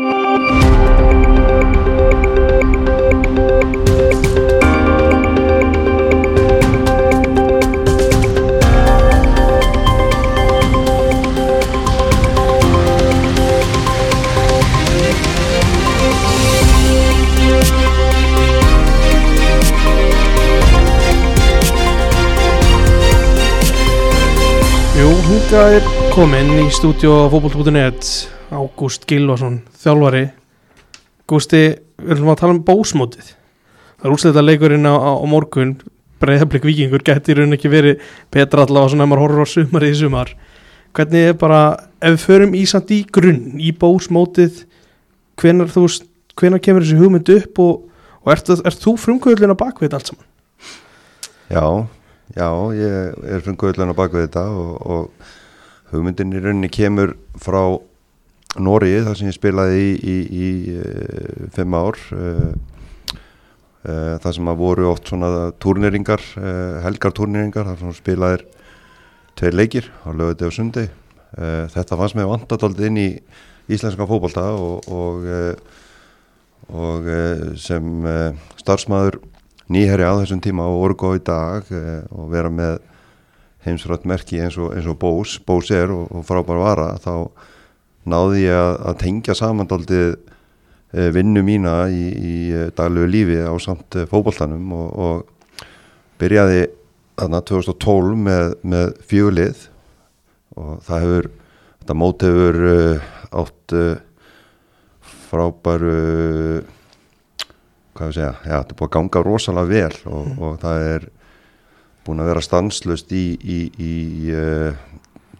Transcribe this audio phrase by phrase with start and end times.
[0.00, 0.08] Jú,
[25.28, 25.84] hingað er
[26.16, 30.24] komin í stúdíu á fótboll.net Ágúst Gilvason, þjálfari.
[31.30, 31.60] Gústi,
[32.02, 33.28] við erum að tala um bósmótið.
[34.00, 35.76] Það er úrsleita leikurinn á, á, morgun.
[36.20, 38.00] Breyðablik vikingur gæti í raun ekki verið
[38.34, 40.32] betra allavega svona ef maður horfur á sumarið í sumar.
[40.98, 41.60] Hvernig er bara,
[42.02, 44.64] ef við förum í samt í grunn, í bósmótið
[45.40, 45.86] hvenar þú,
[46.40, 47.84] hvenar kemur þessi hugmynd upp og,
[48.24, 50.26] og ert, ert þú frumkvöldin á bakvið allt saman?
[51.54, 51.64] Já,
[52.34, 57.62] já, ég er frumkvöldin á bakvið þetta og, og hugmyndin í rauninni kemur frá
[58.58, 62.48] Nóri þar sem ég spilaði í, í, í uh, fimm ár uh,
[63.86, 66.24] uh, þar sem að voru oft svona turneringar,
[66.82, 68.42] helgarturneringar þar sem spilaðir
[69.38, 70.88] tveir leikir á lögði og sundi.
[71.30, 73.08] Þetta fannst mér vantataldið inn í
[73.70, 75.28] íslenska fókbalta og, og,
[76.74, 77.06] og
[77.62, 78.08] sem
[78.58, 79.20] starfsmæður
[79.70, 81.70] nýherri á þessum tíma og orgu á í dag
[82.10, 82.80] og vera með
[83.62, 87.30] heimsrætt merki eins og, eins og Bós, Bós er og frábær vara þá
[88.10, 92.34] náði ég að, að tengja samandaldið e, vinnu mína í, í
[92.76, 95.64] daglegu lífi á samt e, fókbaltanum og, og
[96.20, 96.66] byrjaði
[97.20, 99.64] þarna 2012 með, með fjögulið
[100.60, 101.30] og það hefur,
[101.80, 102.60] þetta mót hefur
[103.40, 103.74] átt
[105.30, 105.94] frábæru
[107.94, 110.38] hvað við segja, já þetta er búin að ganga rosalega vel og, Mm.
[110.46, 111.08] og það er
[112.06, 113.90] búin að vera stanslust í, í, í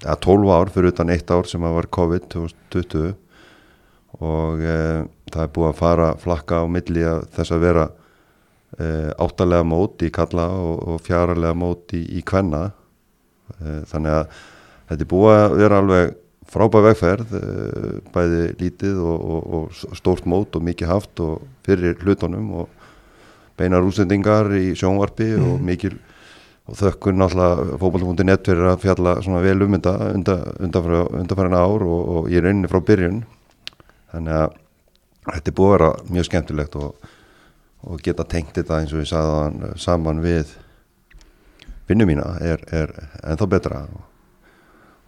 [0.05, 3.11] ja, 12 ár fyrir utan eitt ár sem að var COVID 2020
[4.21, 9.11] og uh, það er búið að fara flakka á milli að þess að vera uh,
[9.23, 12.71] áttalega mót í kalla og, og fjaralega mót í, í kvenna.
[13.61, 14.43] Uh, þannig að
[14.91, 16.19] þetta er búið að vera alveg
[16.51, 17.33] frábæð vegferð
[18.11, 22.81] bæði lítið og, og, og stórt mót og mikið haft og fyrir hlutunum og
[23.61, 25.95] beinar útsendingar í sjónvarpi og mikil
[26.71, 32.03] og þökkun náttúrulega fókbalta.net fyrir að fjalla svona vel um þetta undan, undanfærin ár og,
[32.15, 33.25] og ég er inni frá byrjun.
[34.13, 34.59] Þannig að
[35.27, 37.09] þetta er búið að vera mjög skemmtilegt og,
[37.87, 40.55] og geta tengt þetta eins og ég sagði þann saman við
[41.91, 42.95] vinnu mína er, er
[43.25, 43.83] ennþá betra.
[43.91, 44.07] Og,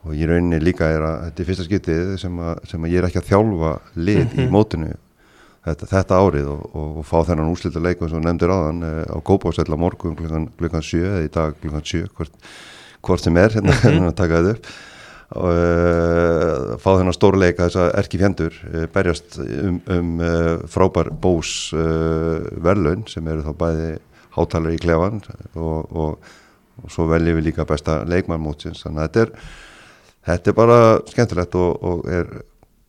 [0.02, 3.02] og ég rauninni líka er að þetta er fyrsta skiptið sem að, sem að ég
[3.02, 3.72] er ekki að þjálfa
[4.02, 4.94] lið í mótinu
[5.66, 9.18] þetta, þetta árið og, og, og fá þennan úslita leikum sem nefndir áðan eh, á
[9.24, 12.48] Kópásella morgun klukkan, klukkan 7 eða í dag klukkan 7 hvort,
[13.02, 14.72] hvort sem er hérna mm að taka þetta upp.
[15.32, 21.08] Og uh, fá þennan stórleika þess að erki fjendur uh, berjast um, um uh, frábær
[21.08, 23.86] bós verðlaun sem eru þá bæði
[24.36, 25.22] hátalar í klefan
[25.56, 26.28] og, og,
[26.82, 28.82] og svo veljum við líka besta leikmann mótsins.
[28.84, 29.56] Þannig að þetta er,
[30.28, 30.78] þetta er bara
[31.14, 32.28] skemmtilegt og, og er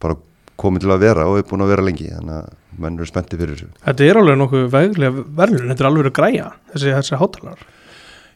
[0.03, 0.19] bara
[0.59, 2.11] komið til að vera og er búin að vera lengi.
[2.11, 2.51] Þannig að
[2.81, 3.61] menn eru spenntið fyrir.
[3.61, 7.65] Þessu Þetta er alveg nokkuð veglega verðlun, þetta er alveg að græja þessi, þessi hátalar.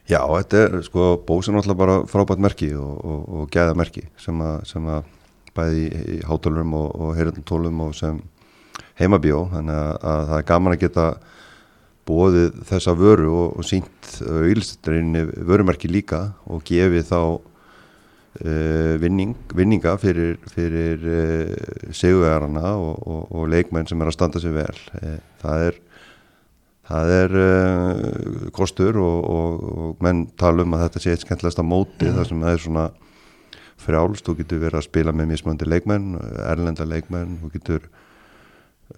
[0.08, 4.06] Já, þetta er sko bós er náttúrulega bara frábært merki og, og, og gæða merki
[4.20, 5.10] sem að, sem að
[5.58, 8.22] bæði í, í hátalurum og, og heyrðantólum og sem
[9.00, 9.42] heimabjó.
[9.52, 11.08] Þannig að, að það er gaman að geta
[12.08, 17.20] bóðið þessa vöru og, sínt auðlistarinni vörumerki líka og gefið þá
[18.38, 24.54] vinning, vinninga fyrir, fyrir uh, segugarana og, og, og leikmenn sem er að standa sig
[24.54, 24.82] vel.
[25.00, 25.80] Uh, það er
[26.88, 27.34] það er
[28.56, 32.46] kostur og, og, og menn tala um að þetta sé eitt skemmtilegasta móti þar sem
[32.46, 32.84] það er svona
[33.78, 36.14] frjálst, þú getur verið að spila með mismöndi leikmenn,
[36.48, 37.84] erlenda leikmenn þú getur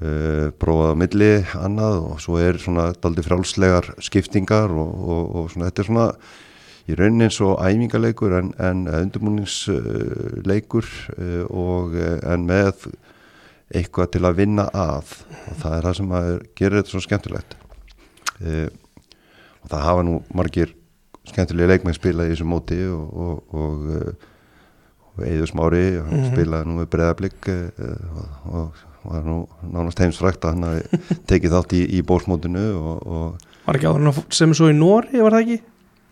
[0.01, 4.95] uh, prófað á milli annað og svo er svona daldi frjálslegar skiptingar og,
[5.43, 6.07] og svona þetta er svona
[6.89, 10.87] í raunin eins og æfingaleikur en, en undirbúningsleikur
[11.17, 12.77] uh, og uh, en með
[13.71, 15.07] eitthvað til að vinna að
[15.51, 17.51] og það er það sem að gera þetta svo skemmtilegt
[18.41, 20.71] og það hafa nú margir
[21.29, 23.77] skemmtilegi leikmenn spilað í þessu móti og, og, og,
[25.13, 26.27] og Eður Smári -hmm.
[26.33, 28.69] spilaði nú með breðablík og, og
[29.05, 30.83] var nú nánast heimsfrækt að hann hafi
[31.31, 33.31] tekið þátt í, í bósmótinu og
[33.67, 34.03] Var ekki áður
[34.35, 35.59] sem svo í Nóri, var það ekki?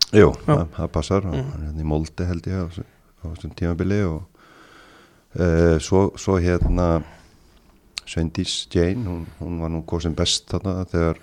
[0.09, 3.99] Jú, það, það passar og hann er hérna í Molde held ég á þessum tímabili
[4.07, 4.23] og
[5.37, 6.87] uh, svo, svo hérna
[8.09, 11.21] Sveindís Jane, hún, hún var nú góð sem best þarna þegar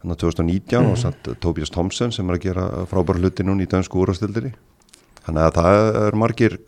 [0.00, 0.88] þannig 2019 mm.
[0.88, 4.54] og satt Tobias Thompson sem er að gera frábæra hluti núna í dönsku úrastildinni
[5.26, 6.58] þannig að það er margir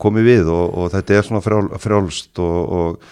[0.00, 3.08] komið við og, og þetta er svona frjál, frjálst og, og,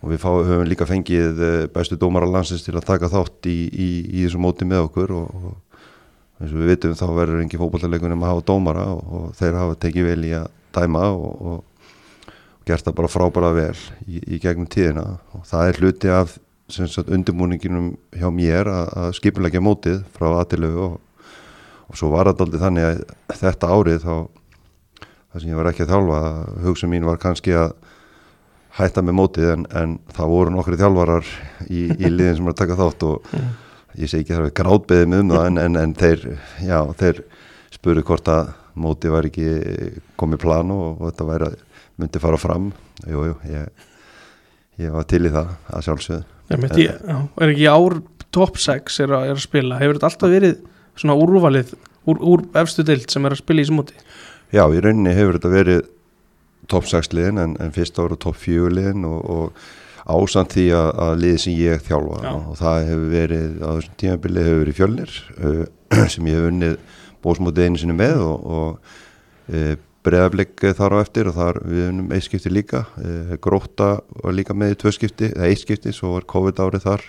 [0.00, 3.58] og við fá, höfum líka fengið eh, bestu dómara landsins til að taka þátt í,
[3.68, 5.67] í, í þessu móti með okkur og, og
[6.38, 9.78] eins og við vitum þá verður engi fókbaltarleikunum að hafa dómara og, og þeir hafa
[9.84, 10.46] tekið vel í að
[10.76, 12.36] dæma og, og
[12.68, 13.74] gert það bara frábæra vel
[14.06, 16.36] í, í gegnum tíðina og það er hluti af
[17.08, 20.98] undirbúninginum hjá mér að, að skipulegja mótið frá aðtilöfu og,
[21.88, 24.14] og svo var það aldrei þannig að þetta árið þá
[25.28, 26.20] það sem ég var ekki að þjálfa
[26.66, 27.72] hugsun mín var kannski að
[28.78, 31.32] hætta með mótið en, en það voru nokkri þjálfarar
[31.66, 33.32] í, í liðin sem var að taka þátt og.
[33.98, 36.24] Ég segi ekki það að gráðbeðið með um það en, en, en þeir,
[36.62, 37.22] já, þeir
[37.74, 39.48] spuru hvort að mótið var ekki
[40.20, 41.56] komið plan og, og þetta væri að
[41.98, 42.70] myndi fara fram.
[43.04, 43.86] Jújú, jú, ég,
[44.84, 46.22] ég var til í það að sjálfsögðu.
[46.48, 47.98] Er ekki ár
[48.34, 50.56] top 6 er að, er að spila, hefur þetta alltaf verið
[50.98, 51.74] svona úrvalið
[52.08, 53.98] úr, úr efstu dild sem er að spila í þessu móti?
[54.54, 55.82] Já, í rauninni hefur þetta verið
[56.70, 59.68] top 6 liðin en, en fyrst ára top 4 liðin og, og
[60.06, 62.30] ásamt því að, að liði sem ég þjálfa Já.
[62.36, 66.78] og það hefur verið á þessum tímabili hefur verið fjölnir uh, sem ég hef unnið
[67.24, 72.12] bósmótið einu sinni með og, og uh, bregðarbleik þar á eftir og þar við unnum
[72.16, 72.84] eitt skipti líka.
[72.96, 76.88] Uh, gróta var líka með í tvö skipti eða eitt skipti, svo var COVID árið
[76.88, 77.08] þar.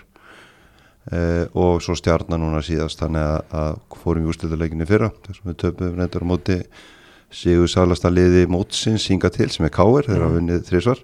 [1.56, 5.94] Og svo stjarnar núna síðast þannig að, að fórum við úrslutaleikinni fyrra þessum við töfum
[5.96, 6.56] reyndur á móti
[7.34, 11.00] Sigur Salasta liði mótsins hinga til sem er káir, þeir hafa vunnið þrísvar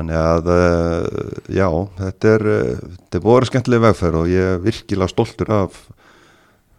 [0.00, 1.68] þannig að uh, já,
[2.00, 5.78] þetta er uh, þetta er búin skemmtileg vegferð og ég er virkilega stoltur af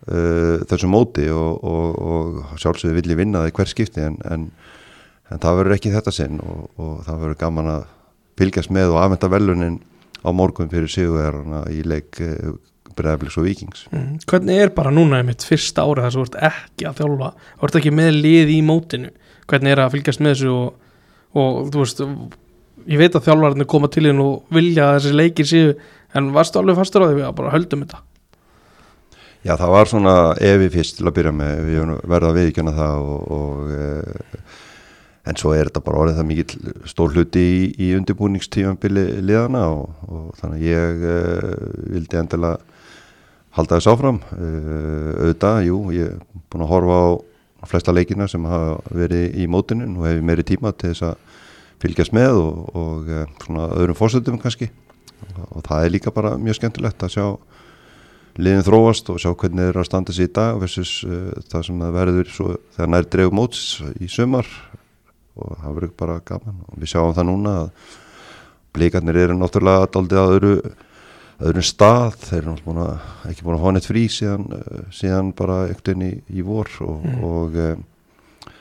[0.09, 4.17] uh, þessu móti og, og, og sjálfsögðu vil ég vinna það í hver skipti en,
[4.25, 4.49] en,
[5.29, 7.87] en það verður ekki þetta sinn og, og það verður gaman að
[8.41, 9.79] fylgjast með og afmynda velunin
[10.21, 12.19] á morgun fyrir Sigur í leik
[12.91, 14.21] Breðabliks og Vikings mm.
[14.27, 17.33] Hvernig er bara núna í mitt fyrsta ára þess að þú ert ekki að þjálfa
[17.39, 19.11] þú ert ekki með lið í mótinu
[19.51, 20.55] hvernig er að fylgjast með þessu
[21.31, 22.03] og þú veist,
[22.89, 25.75] ég veit að þjálfarnir koma til þín og vilja að þessi leikir séu
[26.17, 27.21] en varstu alveg fastur á því?
[27.27, 28.01] Að bara höldum þetta.
[29.41, 33.05] Já, það var svona evi fyrst til að byrja með við verðum að viðkjöna það
[33.11, 34.41] og, og e,
[35.31, 36.53] en svo er þetta bara orðið það mikið
[36.91, 41.17] stór hluti í, í undirbúningstífambili liðana og, og þannig að ég e,
[41.95, 42.59] vildi endilega
[43.55, 44.21] halda þess áfram.
[44.35, 46.99] Uh, auðvitað, jú, ég er búin að horfa
[47.61, 49.89] á flesta leikina sem hafa verið í mótinu.
[49.97, 51.30] Og hefur meiri tíma til þess að
[51.81, 54.69] fylgjast með og, og uh, svona öðrum fórsöldum kannski.
[55.47, 57.25] Og, það er líka bara mjög skemmtilegt að sjá
[58.41, 61.65] liðin þróast og sjá hvernig þeir eru að standa sér í dag versus uh, það
[61.67, 63.65] sem það verður svo, þegar nær dregu móts
[63.99, 64.47] í sömar
[65.35, 66.63] og það verður bara gaman.
[66.69, 67.91] Og við sjáum það núna að
[68.71, 70.55] blíkarnir eru náttúrulega aldrei að öðru
[71.41, 75.57] öðrum stað, þeir eru að, ekki búin að hafa neitt frí síðan, eh, síðan bara
[75.71, 76.69] ekkert í, í vor.
[76.85, 77.23] Og, mm.
[77.25, 78.51] og, og,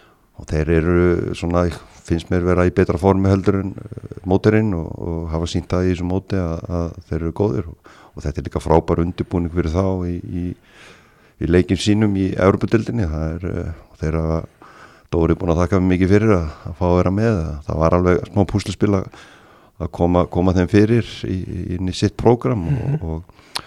[0.40, 1.00] og þeir eru
[1.36, 1.66] svona,
[2.06, 5.92] finnst mér vera í betra formi heldur en eh, móterinn og hafa sínt það í
[5.94, 7.68] þessu móti að, að þeir eru góðir.
[8.10, 10.44] Og þetta er líka frábær undirbúning fyrir þá í, í,
[11.40, 14.40] í leikin sínum í Európa-dildinni, það er eh, þeirra
[15.10, 18.20] Dóri búin að þakka mikið fyrir að, að fá að vera með, það var alveg
[18.28, 19.00] smá púsluspila
[19.80, 21.38] að koma, koma þeim fyrir í,
[21.76, 23.08] inn í sitt prógram og, mm -hmm.
[23.10, 23.64] og,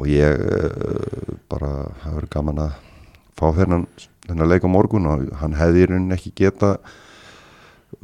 [0.00, 1.72] og ég uh, bara
[2.04, 2.78] hafa verið gaman að
[3.36, 3.84] fá þennan,
[4.24, 6.78] þennan leik á morgun og hann hefði í rauninni ekki geta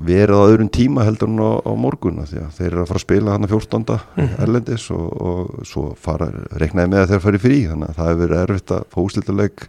[0.06, 3.00] verið á öðrun tíma heldur hann á, á morgun því að þeir eru að fara
[3.00, 3.82] að spila hann að 14.
[3.82, 4.42] Mm -hmm.
[4.46, 6.28] erlendis og, og svo fara,
[6.60, 9.66] reknaði með að þeir fari frí þannig að það hefur verið erfitt að fóðslítaleg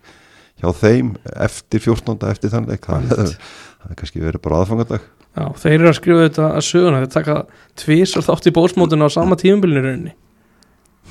[0.61, 1.13] hjá þeim
[1.47, 2.17] eftir 14.
[2.29, 3.37] eftir þann leik það hefur
[3.99, 7.37] kannski verið bara aðfangadag Já, þeir eru að skrifa þetta að söguna þeir taka
[7.81, 10.13] tvís og þátt í bósmótinu á sama tíumbilinu rauninni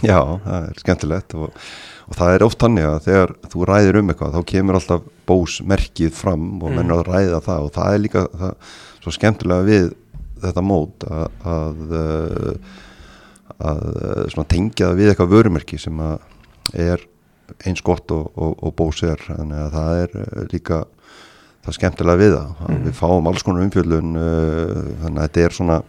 [0.01, 1.59] Já, það er skemmtilegt og,
[2.09, 6.15] og það er oft hannig að þegar þú ræðir um eitthvað þá kemur alltaf bósmerkið
[6.17, 6.79] fram og mm.
[6.79, 9.91] mennur að ræða það og það er líka það, svo skemmtilega við
[10.43, 11.95] þetta mót að, að,
[13.63, 16.03] að tengja það við eitthvað vörumerki sem
[16.73, 17.05] er
[17.67, 19.23] eins gott og, og, og bós er.
[19.29, 20.83] Þannig að það er líka
[21.63, 22.53] það er skemmtilega við það.
[22.67, 22.85] Mm.
[22.87, 25.81] við fáum alls konar umfjöldun þannig að þetta er svona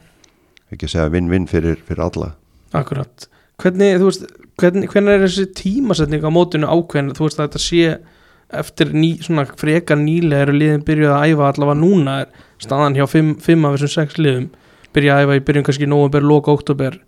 [0.73, 2.31] ekki að segja vinn-vinn fyrir, fyrir alla.
[2.73, 3.27] Akkurat,
[3.61, 4.25] hvernig, þú veist
[4.59, 7.85] hvernig, hvernig er þessi tímasetning á mótinu ákveðin, þú veist að þetta sé
[8.59, 13.07] eftir ný, svona frekar nýlega eru liðin byrjuð að æfa allavega núna er staðan hjá
[13.09, 14.49] 5 af þessum 6 liðum.
[14.93, 16.99] Byrjuð að æfa í byrjun kannski november, loka, oktober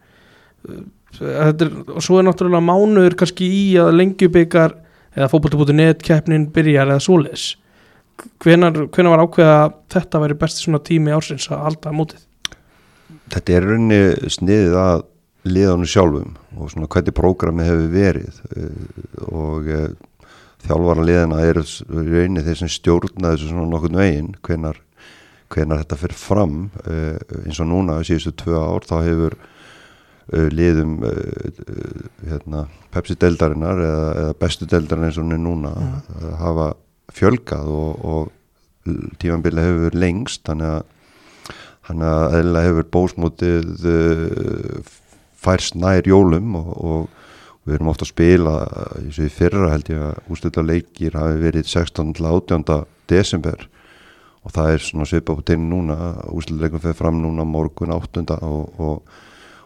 [1.21, 4.73] er, og svo er náttúrulega mánuður kannski í að lengjubikar
[5.15, 7.53] eða fókbaltubútu.net keppnin byrjar eða svoleis
[8.43, 12.23] hvenar, hvenar var ákveða að þetta væri besti svona tími ársins að halda mótið?
[13.33, 15.05] Þetta er rauninni sniðið að
[15.45, 18.69] liðanum sjálfum og svona hvernig prógrami hefur verið eh,
[19.29, 19.69] og
[20.65, 24.79] e, þjálfvara liðana er rauninni þeir sem stjórna þessu svona nokkurnu veginn hvenar,
[25.53, 26.55] hvenar þetta fyrir fram
[26.85, 31.19] uh, eins og núna síðustu tvö ár þá hefur uh, liðum uh,
[32.25, 36.33] hérna, Pepsi-deldarinnar eða, eða bestu deldarinn eins og núna mm.
[36.41, 36.71] hafa
[37.13, 38.91] fjölgað og, og
[39.21, 40.91] tímanbili hefur lengst þannig að
[41.85, 43.91] hann að eðla hefur bósmótið
[45.37, 47.24] færst nær jólum og, og
[47.65, 48.55] við erum ofta að spila
[48.99, 52.13] eins og í fyrra held ég að ústöldla leikir hafi verið 16.
[52.17, 52.65] til 18.
[53.09, 53.67] desember
[54.45, 55.97] og það er svona svipa på tinn núna
[56.29, 58.25] ústöldla leikum fyrir fram núna morgun 8.
[58.37, 59.17] og, og,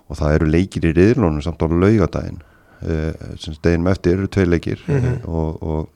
[0.07, 2.39] og það eru leikir í riðlunum samt á laugadaginn
[2.87, 5.27] eh, sem steginum eftir eru tvei leikir mm -hmm.
[5.27, 5.89] og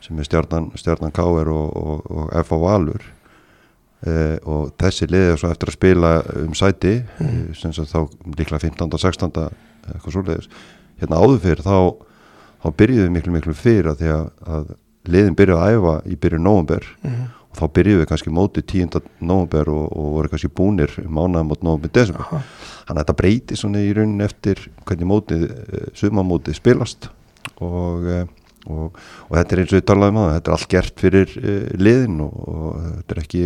[0.00, 1.48] sem er stjarnan, stjarnan K.R.
[1.48, 2.56] og F.A.
[2.56, 3.02] Valur
[4.00, 6.10] Uh, og þessi liðið svo eftir að spila
[6.40, 7.50] um sæti mm.
[7.52, 8.86] sem þá líklega 15.
[8.96, 9.34] og 16.
[9.90, 10.48] eitthvað svoleiðis
[11.00, 11.76] hérna áður fyrir þá,
[12.62, 14.24] þá byrjuðum við miklu miklu fyrir að því að,
[14.56, 14.72] að
[15.10, 17.20] liðin byrjuði að æfa í byrju nógumber mm.
[17.50, 19.06] og þá byrjuðum við kannski mótið 10.
[19.20, 22.42] nógumber og, og voru kannski búnir mánaða mot nógumber desember Aha.
[22.88, 27.10] þannig að þetta breyti svona í raunin eftir hvernig mótið, eh, sumamótið spilast
[27.64, 28.24] og, eh,
[28.68, 31.62] og, og þetta er eins og við talaðum á þetta er allt gert fyrir uh,
[31.80, 33.44] liðin og þetta er ekki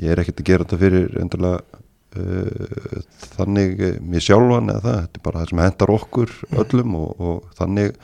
[0.00, 5.20] ég er ekkert að gera þetta fyrir endurlega þannig eh, mér sjálfan eða það, þetta
[5.20, 6.60] er bara það sem hendar okkur mm.
[6.64, 7.98] öllum og, og þannig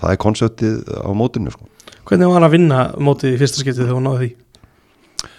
[0.00, 1.70] það er konseptið á mótinu sko.
[2.08, 5.30] Hvernig var að vinna mótið í fyrsta skiptið þegar hún náði því?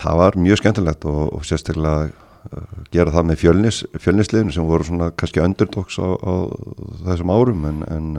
[0.00, 4.88] Það var mjög skemmtilegt og, og sérstaklega uh, gera það með fjölnis, fjölnisliðinu sem voru
[4.88, 6.32] svona kannski underdogs á, á
[7.08, 8.10] þessum árum en, en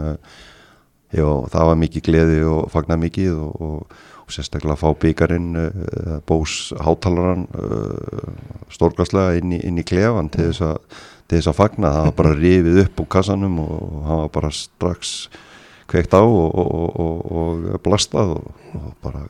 [1.14, 4.02] já, það var mikið gleði og fagnar mikið og og
[4.32, 8.34] sérstaklega að fá byggarinn uh, bós hátalaran uh,
[8.74, 11.94] stórglaslega inn í, inn í klefan til þess, að, til þess að fagna.
[11.96, 15.16] Það var bara rifið upp úr kassanum og hann var bara strax
[15.92, 19.26] kveikt á og, og, og blastað og bara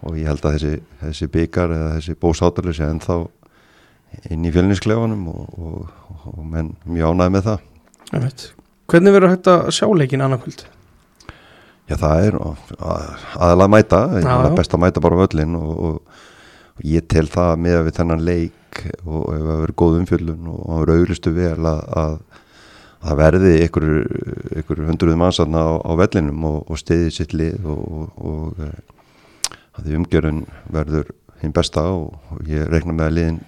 [0.00, 3.18] og ég held að þessi, þessi byggar eða þessi bós hátalar sé ennþá
[4.32, 5.90] inn í fjölnisklefanum og,
[6.32, 7.66] og menn mjög ánæði með það.
[8.90, 10.64] Hvernig verður þetta sjáleikin annarkvöld?
[11.90, 16.20] Já það er aðalega að mæta, er best að mæta bara völlin og, og,
[16.78, 20.52] og ég tel það með að við þennan leik og ef það verður góð umfjöldun
[20.52, 22.14] og það verður auglistu vel að, að,
[23.00, 23.88] að það verði ykkur,
[24.62, 28.78] ykkur hundruð mannsanna á, á vellinum og, og stiði sitt lið og eh,
[29.74, 31.10] að því umgjörun verður
[31.42, 33.42] hinn besta og ég reikna með að liðin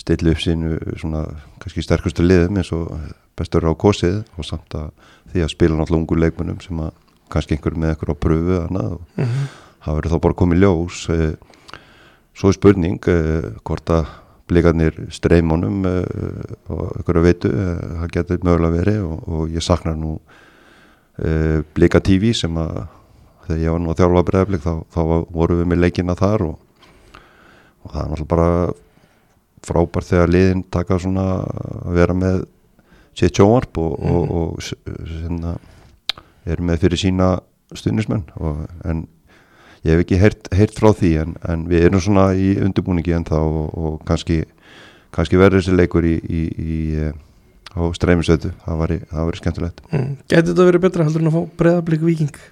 [0.00, 1.26] stilla upp sínu svona
[1.58, 2.94] kannski sterkustu liðum eins og
[3.38, 4.90] bestur á kosið og samt að
[5.32, 6.94] því að spila náttúrulega ungu leikmunum sem að
[7.30, 9.46] kannski einhver með einhver á pröfu annað, og mm -hmm.
[9.84, 11.32] það verður þá bara komið ljós eh,
[12.34, 14.06] svo er spurning eh, hvort að
[14.50, 16.04] blikarnir streymunum eh,
[16.68, 20.18] og einhverju veitu það getur mögulega verið og, og ég saknar nú
[21.74, 22.86] blika TV sem að
[23.44, 26.56] þegar ég var nú að þjálfa bregðarblik þá, þá voru við með leikina þar og,
[27.82, 28.72] og það er náttúrulega bara
[29.66, 32.46] frábært þegar liðin taka svona að vera með
[33.18, 34.30] sér tjóarp og, mm -hmm.
[34.30, 35.60] og, og
[36.54, 37.30] eru með fyrir sína
[37.76, 38.26] stundismenn
[38.88, 39.04] en
[39.86, 43.38] ég hef ekki heyrt, frá því en, en við erum svona í undirbúningi en þá
[43.40, 44.42] og, og kannski,
[45.14, 47.14] kannski verður þessi leikur í, í, í, eh,
[47.76, 50.10] á streymisötu það var skemmtilegt mm.
[50.26, 52.42] Getur þetta verið betra heldur en að fá breðablík viking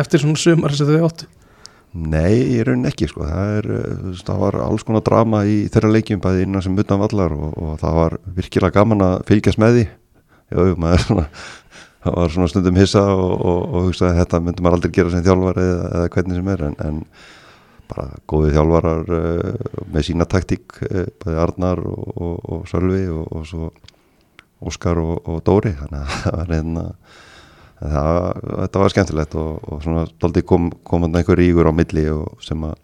[0.00, 1.30] eftir svona sumar sem þau áttu?
[1.90, 5.94] Nei, ég raun ekki sko það, er, eh, það var alls konar drama í þeirra
[5.96, 9.78] leikjum bæði innan sem utan vallar og, og það var virkilega gaman að fylgjast með
[9.78, 9.88] því
[10.50, 11.24] Jú, maður er svona
[12.04, 15.12] það var svona stundum hissa og, og, og hugsaði að þetta myndi maður aldrei gera
[15.12, 17.00] sem þjálfari eða, eða hvernig sem er en, en
[17.90, 23.72] bara góði þjálfarar uh, með sína taktík uh, bæði Arnar og, og Sölvi og svo
[24.60, 25.72] Óskar og Dóri.
[25.72, 26.84] Þannig að það var einna
[27.80, 32.06] það, þetta var skemmtilegt og svona doldi kom, komand einhver ríkur á milli
[32.44, 32.78] sem að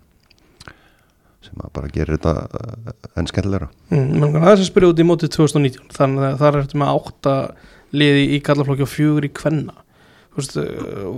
[1.47, 3.71] sem að bara gera þetta uh, enn skemmtilegra.
[3.95, 6.95] Mm, Það er sem spyrja út í mótið 2019 þannig að það er eftir með
[6.97, 7.35] átta
[7.97, 9.77] liði í kallaflokki og fjögur í kvenna
[10.37, 11.11] veist, eh,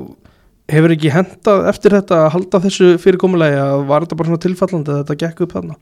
[0.74, 4.94] hefur ekki hendað eftir þetta að halda þessu fyrirkomulega að var þetta bara svona tilfallandi
[4.94, 5.78] að þetta gekk upp þarna?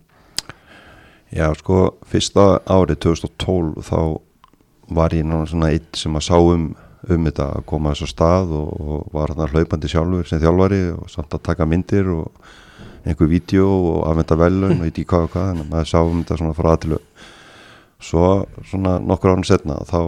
[1.35, 4.01] Já sko, fyrsta árið 2012 þá
[4.97, 6.75] var ég náttúrulega svona eitt sem að sá um
[7.07, 10.81] um þetta að koma þess að stað og, og var hann hlaupandi sjálfur sem þjálfari
[10.97, 12.49] og samt að taka myndir og
[13.07, 16.23] einhver vídeo og afmynda velun og eitthvað hvað og hvað, þannig að maður sá um
[16.23, 17.01] þetta svona frá aðtilu
[18.07, 18.25] svo
[18.67, 20.01] svona nokkur árið setna þá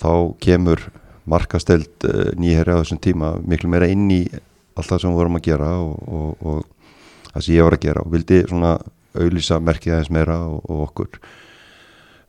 [0.00, 0.86] þá kemur
[1.30, 5.38] markasteld uh, nýherri á þessum tíma miklu meira inn í allt það sem við vorum
[5.38, 8.74] að gera og, og, og það sem ég var að gera og vildi svona
[9.10, 11.22] auðlýsa merkið aðeins meira og, og okkur.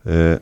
[0.02, 0.38] Uh,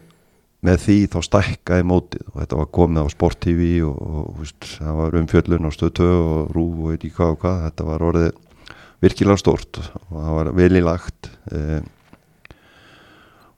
[0.65, 4.67] með því þá stækkaði mótið og þetta var komið á Sport TV og, og veist,
[4.77, 8.31] það var umfjöllun stöð 2 og rúf og eitthvað og hvað þetta var orðið
[9.01, 11.31] virkilega stórt og það var vel í lagt.
[11.49, 11.81] E,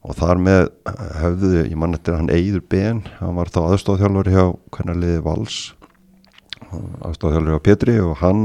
[0.03, 0.65] og þar með
[1.21, 4.45] höfðu, ég mann eftir hann Eidur Ben, hann var þá aðstofþjálfur hjá
[4.75, 5.59] hvernig liði Vals.
[6.73, 8.43] Aðstofþjálfur hjá Petri og hann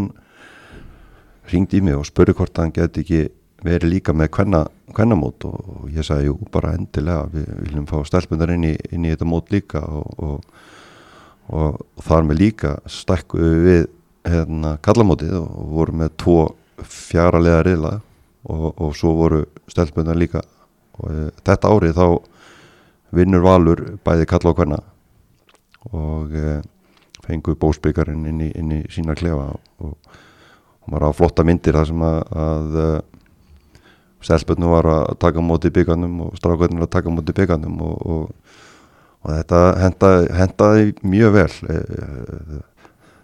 [1.49, 3.21] ringdi í mig og spurði hvort hann geti ekki
[3.65, 4.29] verið líka með
[4.93, 9.07] hvernamót og, og ég sagði jú bara endilega við viljum fá stelpundar inn í, inn
[9.07, 9.81] í þetta mót líka.
[9.81, 10.67] Og, og,
[11.49, 13.87] og þar með líka stakkuðu við
[14.27, 16.37] hérna kallamótið og voru með tvo
[16.83, 17.93] fjara leða reyla
[18.47, 20.43] og svo voru stelpundar líka
[20.97, 22.07] og e, þetta árið þá
[23.17, 24.79] vinnur Valur bæði kalla og hvenna
[25.93, 26.55] og e,
[27.27, 32.03] fenguð bósbyggarinn inn, inn í sína klefa og, og maður á flotta myndir þar sem
[32.07, 32.89] að, að e,
[34.27, 38.55] Selbjörnu var að taka móti byggarnum og Strákvöldin var að taka móti byggarnum og, og,
[39.23, 41.51] og þetta hendaði, hendaði mjög vel.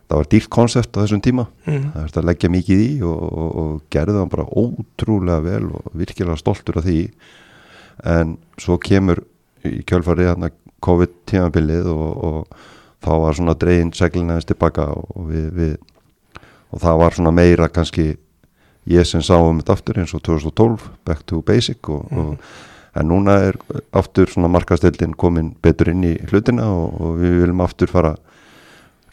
[0.04, 1.48] Það var dýrt konsept á þessum tíma.
[1.66, 1.90] Mm.
[1.96, 3.24] það er að leggja mikið í og,
[3.64, 7.00] og gerði það bara ótrúlega vel og virkilega stoltur af því
[8.04, 9.24] en svo kemur
[9.64, 10.52] í kjölfarið hérna
[10.84, 12.68] COVID-tímabilið og, og
[13.04, 15.74] þá var svona dreyin seglinaðist tilbaka og, við, við,
[16.74, 18.14] og það var svona meira kannski
[18.90, 22.20] ég sem sá um þetta aftur eins og 2012 back to basic og, mm.
[22.20, 23.58] og en núna er
[23.96, 28.14] aftur svona markastildin komin betur inn í hlutina og við viljum aftur fara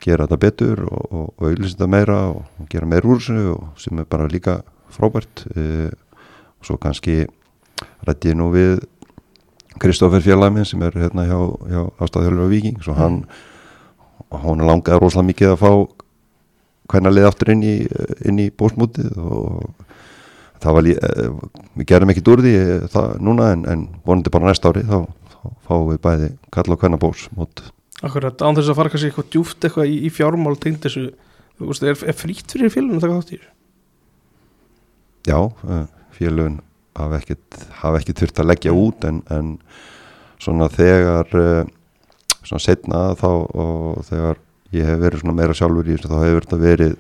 [0.01, 4.29] gera þetta betur og auðvisa þetta meira og gera meir úr þessu sem er bara
[4.31, 4.61] líka
[4.93, 5.89] frábært e,
[6.61, 7.23] og svo kannski
[8.09, 8.81] rætti ég nú við
[9.81, 11.39] Kristófer Fjallæmin sem er hérna hjá,
[11.71, 13.23] hjá ástæðhjálfur og Viking svo hann,
[14.31, 15.73] hann langaði rosalega mikið að fá
[16.91, 17.77] hvernig leði aftur inn í,
[18.27, 19.87] inn í bósmútið og
[20.61, 21.29] það var eh,
[21.79, 25.05] við gerum ekkit úr því eh, það núna en, en vonandi bara næsta ári þá,
[25.07, 27.65] þá fáum við bæði kalla og hvernig bósmút
[28.01, 31.11] Akkurat, án þess að fara kannski eitthvað djúft eitthvað í, í fjármál tengd þessu,
[31.61, 33.51] þú veist, er, er frýtt fyrir félaginu að taka þátt í þessu?
[35.29, 36.61] Já, eh, félagin
[37.07, 37.37] hafa
[37.81, 39.57] hafa ekkert þurft að leggja út en, en
[40.41, 41.65] svona þegar uh,
[42.41, 44.41] svona setna þá og þegar
[44.77, 46.95] ég hef verið svona meira sjálfur í þessu þá hefur þetta verið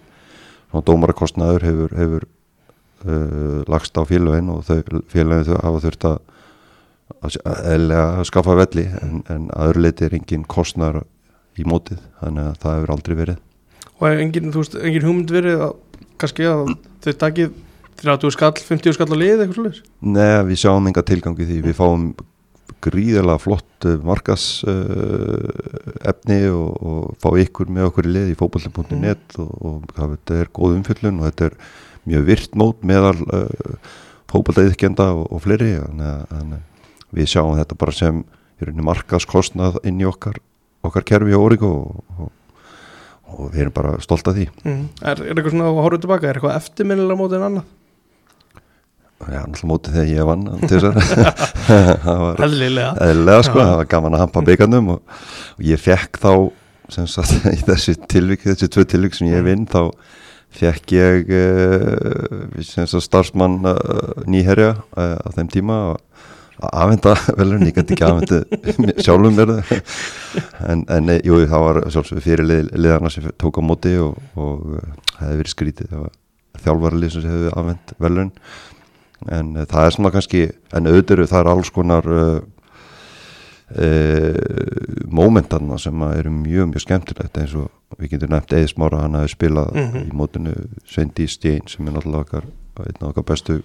[0.70, 6.20] svona dómarakostnaður hefur, hefur uh, lagst á félagin og félagin þau hafa þurft að
[7.20, 11.02] að skaffa velli en, en aður leiti er engin kostnar
[11.58, 13.40] í mótið, þannig að það hefur aldrei verið.
[14.00, 15.74] Og engin, veist, engin hugmynd verið að
[16.20, 16.70] kannski að
[17.04, 17.50] þau takið
[18.00, 19.80] 30 skall, 50 skall á lið eitthvað slúðis?
[20.00, 22.10] Nei, við sjáum enga tilgangi því við fáum
[22.80, 25.50] gríðilega flott eh, markas uh,
[26.08, 29.44] efni og, og fá ykkur með okkur í lið í fókballi.net mm.
[29.44, 31.58] og, og það, þetta er góð umfjöllun og þetta er
[32.10, 33.90] mjög virt mót meðal uh,
[34.32, 36.54] fókbaldaðiðkjenda og, og fleiri þannig að
[37.18, 38.22] við sjáum þetta bara sem
[38.60, 40.38] markaskostnað inn í okkar
[40.86, 44.80] okkar kerfi og orðík og við erum bara stolt af því mm.
[45.02, 47.68] Er, er eitthvað svona að horfa tilbaka, er eitthvað eftirminnilega mótið en annað?
[49.20, 50.46] Já, alltaf mótið þegar ég vann
[52.04, 53.42] það var eðlilega.
[53.44, 55.18] sko, það var gaman að hampa byggarnum og,
[55.58, 56.32] og ég fekk þá
[56.90, 59.92] sagt, í þessi tilvík, þessi tvö tilvík sem ég vinn, þá
[60.56, 67.96] fekk ég uh, starfsmann uh, nýherja uh, á þeim tíma að aðvenda velun, ég gæti
[67.96, 69.60] ekki aðvendu sjálfum verðu
[70.64, 74.80] en, en jú, það var sjálfsögur fyrir lið, liðarna sem tók á móti og, og
[75.20, 75.94] hefði verið skrítið.
[75.94, 76.18] Það var
[76.64, 78.34] þjálfarlið sem hefði aðvend velun
[79.28, 82.38] en uh, það er svona kannski en auðvitað það er alls konar uh,
[83.76, 89.18] uh, mómentarna sem eru mjög mjög skemmtilegt eins og við getum nefnt Eði Smára hann
[89.18, 90.08] hafi spilað mm -hmm.
[90.08, 90.54] í mótunu
[90.86, 92.44] Svendi Stein sem er náttúrulega okkar,
[92.78, 93.60] einn af okkar bestu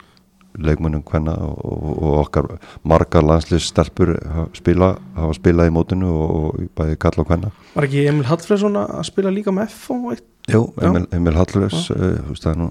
[0.58, 2.46] leikmennum hvenna og, og, og okkar
[2.84, 4.16] margar landslýsstelpur
[4.54, 8.76] spila, hafa spilað í mótunu og, og bæði kalla og hvenna Var ekki Emil Hallfræsson
[8.76, 9.90] að spila líka með F?
[10.48, 12.70] Jú, Emil, Emil Hallfræs það er nú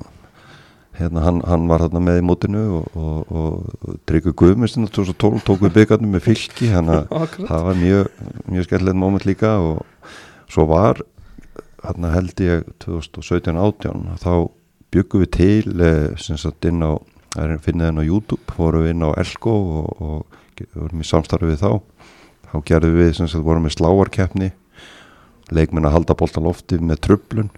[0.98, 5.64] hérna hann, hann var þarna með í mótinu og, og, og Tryggur Guðmestin 2012 tók
[5.64, 8.12] við byggjarnum með fylki þannig að það var mjög,
[8.52, 10.12] mjög skemmtilegt móment líka og
[10.52, 11.02] svo var
[11.84, 14.32] hérna held ég 2017-18 þá
[14.94, 16.94] byggum við til eh, sem sagt inn á
[17.34, 21.64] finnið henn á YouTube, vorum við inn á Elko og, og vorum í samstarfi við
[21.64, 21.72] þá.
[22.52, 24.52] Þá gerðum við sem sagt vorum við sláarkeppni
[25.54, 27.50] leikmenn að halda bóltan lofti með trublun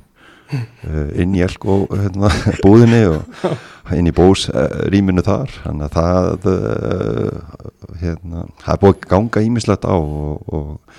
[0.53, 2.31] inn í elko hérna,
[2.65, 7.59] búðinni og inn í bós uh, rýminu þar þannig að það uh,
[8.03, 10.97] hérna, er búið að ganga ímislegt á og, og,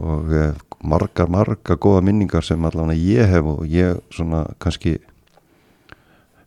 [0.00, 0.36] og
[0.84, 4.98] margar, margar góða minningar sem allavega ég hef og ég svona kannski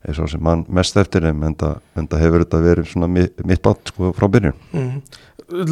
[0.08, 3.92] er svo sem mann mest eftir þeim en það hefur þetta verið svona mitt bátt
[3.92, 5.00] sko frá byrjun mm.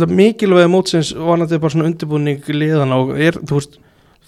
[0.08, 3.80] Mikilvæg mótsins var náttúrulega bara svona undirbúning liðan og er, þú veist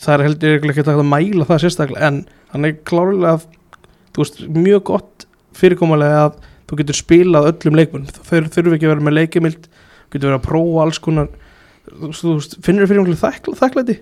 [0.02, 2.20] það er heldur ekki að mæla það sérstaklega en
[2.54, 3.40] hann er klárlega
[4.18, 9.08] veist, mjög gott fyrirkomulega að þú getur spilað öllum leikmunum þau þurfu ekki að vera
[9.08, 9.70] með leikimild
[10.12, 11.32] getur verið að prófa alls konar
[11.88, 14.00] þú, þú veist, finnir fyrir þakk, þakklæti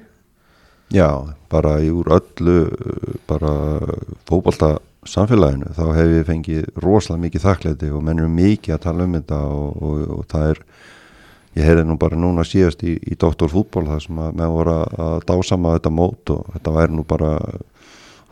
[0.94, 1.10] Já,
[1.50, 2.58] bara í úr öllu
[3.26, 3.54] bara
[4.30, 4.76] fókbalta
[5.10, 9.40] samfélaginu þá hef ég fengið rosalega mikið þakklæti og mennum mikið að tala um þetta
[9.54, 10.62] og, og, og það er
[11.56, 15.16] ég heyrði nú bara núna síðast í, í doktorfútból það sem að með voru að
[15.30, 17.32] dásama þetta mót og þetta væri nú bara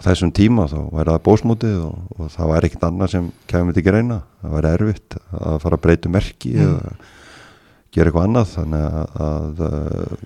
[0.03, 3.85] þessum tíma þá væri það bósmótið og, og það væri ekkit annað sem kemur til
[3.85, 6.63] greina, það væri erfitt að fara að breyta merki mm.
[6.65, 6.95] eða
[7.93, 10.23] gera eitthvað annað þannig að, að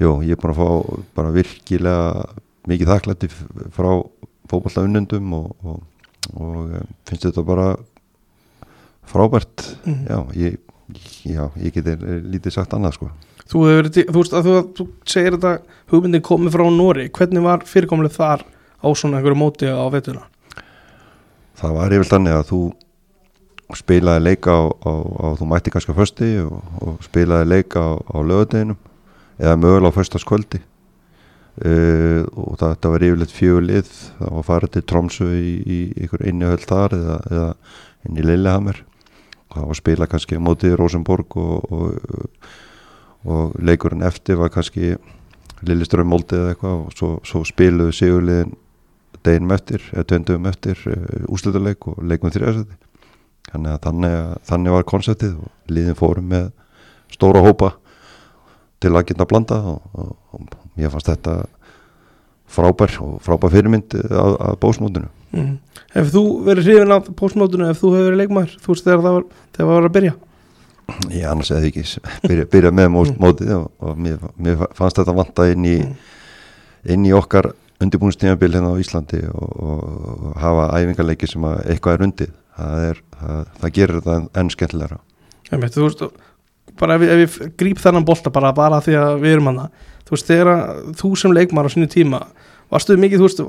[0.00, 2.26] jú, ég er búin að fá bara virkilega
[2.70, 3.30] mikið þakklæti
[3.76, 3.90] frá
[4.50, 5.82] fókbalta unnendum og, og,
[6.34, 7.68] og eh, finnst þetta bara
[9.08, 10.00] frábært mm.
[10.08, 10.58] já, ég,
[11.24, 11.96] já, ég geti
[12.34, 13.10] lítið sagt annað sko.
[13.44, 17.66] Þú, hefur, þú veist að þú, þú segir þetta hugmyndin komið frá Nóri, hvernig var
[17.68, 18.46] fyrirkomlega þar
[18.80, 20.24] á svona einhverju móti á vettuna?
[21.60, 22.60] Það var yfir þannig að þú
[23.74, 27.92] spilaði leika á, á, á þú mætti kannski að fösti og, og spilaði leika á,
[28.00, 28.80] á lögadeginum
[29.40, 30.62] eða mögulega á föstaskvöldi
[31.54, 36.64] Uh, og þetta var yfirleitt fjögulið það var farið til Tromsö í, í ykkur innihöld
[36.66, 37.44] þar eða, eða
[38.08, 38.80] inn í Lillehammer
[39.54, 42.48] var spila kannski mótið Rosenborg og, og,
[43.24, 44.96] og leikurinn eftir var kannski
[45.64, 48.52] Lilleström Molde eða eitthvað og svo, svo spiluðu sigurliðin
[49.24, 52.76] deginum eftir, eða tvendum eftir eh, úslutarleik og leikum þrjafsæti
[53.50, 54.18] þannig að þannig,
[54.50, 56.50] þannig var konseptið og liðin fórum með
[57.14, 57.74] stóra hópa
[58.82, 61.38] til að geta blanda og, og mér fannst þetta
[62.50, 65.56] frábær og frábær fyrirmynd að, að bósmótinu mm.
[65.94, 69.18] Ef þú verið hrifin af bósmótinu ef þú hefur verið leikmæður, þú veist þegar það
[69.18, 70.14] var þegar það var að byrja
[71.14, 71.84] Ég annars eða ekki
[72.28, 73.58] byrja, byrja með mótið mm.
[73.58, 75.94] og, og mér, mér fannst þetta vanta inn í mm.
[76.94, 77.52] inn í okkar
[77.82, 83.02] undirbúinstímabil hérna á Íslandi og, og hafa æfingarleiki sem að eitthvað er undið það, er,
[83.18, 85.02] það, það gerir þetta enn skemmtilegra
[85.54, 86.04] Þú veist,
[86.80, 89.68] bara ef ég, ég grýp þennan bolta bara, bara því að við erum hana
[90.04, 90.52] þú veist, þegar
[91.00, 92.24] þú sem leikmar á sinu tíma,
[92.72, 93.44] varstu mikið, þú veist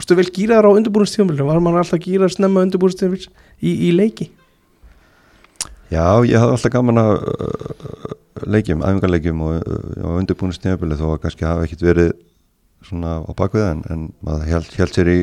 [0.00, 3.26] varstu vel gýraðar á undirbúinustífumilinu var maður alltaf gýrað snemma undirbúinustífumil
[3.60, 4.30] í, í leiki?
[5.90, 8.14] Já, ég hafði alltaf gaman að uh,
[8.46, 12.14] leikjum, æfingarleikjum og, uh, og undirbúinustífumil þó að kannski hafa ekkit verið
[12.86, 15.18] svona á bakviða en, en maður held, held sér í,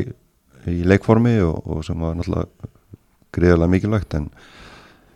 [0.69, 2.69] í leikformi og, og sem var náttúrulega
[3.33, 4.29] greiðilega mikilvægt en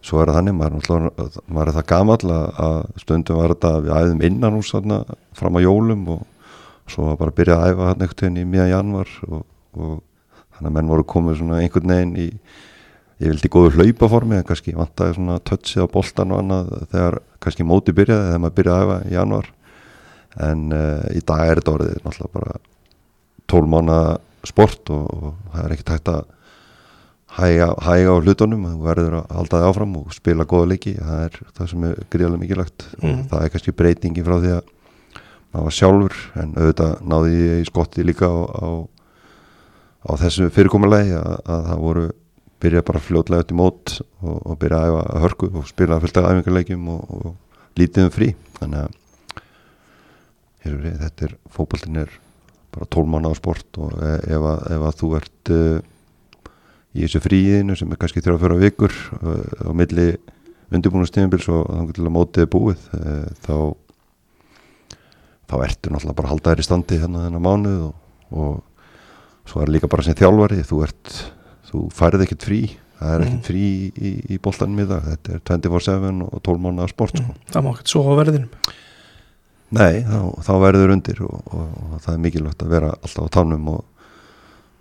[0.01, 1.09] svo er það þannig, maður,
[1.45, 5.01] maður er það gamall að stundum var þetta við æðum innan hús þarna
[5.37, 6.23] fram á jólum og
[6.89, 9.45] svo var bara að byrja að æfa hann eitthvað inn í miðan januar og,
[9.77, 9.93] og
[10.55, 12.27] þannig að menn voru komið svona einhvern veginn í
[13.21, 17.67] ég vildi góðu hlaupaformi en kannski vantæði svona tötsið á boltan og annað þegar kannski
[17.69, 19.49] móti byrjaði þegar maður byrjaði að æfa í januar
[20.47, 22.59] en uh, í dag er þetta orðið náttúrulega bara
[23.51, 23.97] tólmána
[24.47, 26.21] sport og, og það er ekkert hægt að
[27.37, 30.95] hæga, hæga á hlutunum þú verður að halda það áfram og spila goða leiki.
[30.99, 32.87] Það er það sem er gríðarlega mikilvægt.
[33.01, 33.19] Mm.
[33.31, 34.71] það er kannski breytingi frá því að
[35.51, 38.67] maður var sjálfur en auðvitað náði ég í skotti líka á, á,
[40.07, 42.07] á þessu fyrirkomulegi að, að það voru
[42.61, 46.19] byrja bara fljótlega upp í mót og, og byrja að, að hörku og spila fullt
[46.21, 48.33] af æfingarleikjum og, og lítið um frí.
[48.59, 48.99] Þannig að
[50.83, 52.19] við, þetta er fókbaltin er
[52.71, 55.51] bara tólmanna á sport og ef, ef, ef að þú ert
[56.91, 60.09] í þessu fríinu sem er kannski þrjá fjóra vikur uh, á milli
[60.71, 63.55] undirbúinustíðanbils og þannig til að mótið er búið uh, þá
[65.51, 67.95] þá ertu náttúrulega bara að halda þér í standi hérna þennan mánuð og,
[68.31, 71.17] og svo er líka bara sem þjálfari þú, ert,
[71.67, 72.61] þú færið ekkert frí
[73.01, 73.47] það er ekkert mm.
[73.49, 77.27] frí í, í boltanum í dag þetta er 24-7 og 12 mánu af sport sko.
[77.27, 77.51] mm.
[77.51, 78.77] Það má ekkert svo á verðinum
[79.71, 83.35] Nei, þá, þá verður undir og, og, og það er mikilvægt að vera alltaf á
[83.39, 83.85] tánum og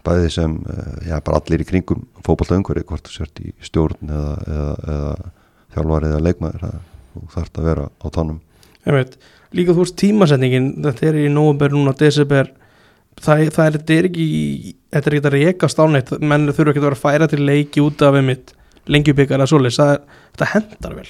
[0.06, 4.32] bæði sem, eh, já, bara allir í kringum fókbaltaungveri, hvort þú sért í stjórn eða,
[4.46, 5.12] eða, eða
[5.74, 6.78] þjálfari eða leikmaður,
[7.12, 8.40] þú þarfst að vera á tannum.
[8.86, 9.16] Ég veit,
[9.56, 12.52] líka þú veist tímasetningin, þetta er í nógumber núna, desember,
[13.20, 14.28] það, það er, er ekki,
[14.94, 17.84] þetta er ekki að rekast ánætt, menn þurfa ekki að vera að færa til leiki
[17.84, 18.54] út af einmitt
[18.90, 19.80] lengjubikar eða svoleiðis,
[20.32, 21.08] þetta hendar vel.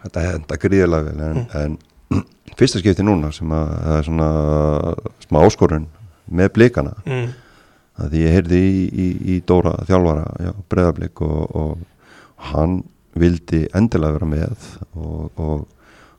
[0.00, 1.78] Þetta hendar gríðilega vel, en, mm.
[2.14, 2.24] en
[2.58, 4.32] fyrsta skipti núna sem að það er svona
[5.26, 5.88] smá áskorun
[6.30, 7.30] með blikana, mm
[8.08, 12.80] því ég heyrði í, í, í Dóra þjálfara breðablík og, og hann
[13.18, 15.66] vildi endilega vera með og, og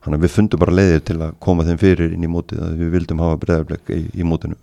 [0.05, 2.91] hann við fundum bara leiðir til að koma þeim fyrir inn í mótið að við
[2.95, 4.57] vildum hafa breðablík í, í mótinu.